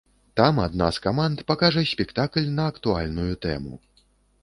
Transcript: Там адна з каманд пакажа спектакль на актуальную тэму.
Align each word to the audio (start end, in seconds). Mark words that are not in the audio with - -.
Там 0.39 0.61
адна 0.67 0.87
з 0.97 1.03
каманд 1.05 1.45
пакажа 1.53 1.85
спектакль 1.93 2.51
на 2.57 2.67
актуальную 2.73 3.33
тэму. 3.49 3.73